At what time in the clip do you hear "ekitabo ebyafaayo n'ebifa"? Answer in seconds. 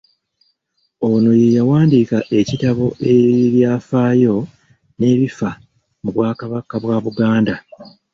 2.39-5.49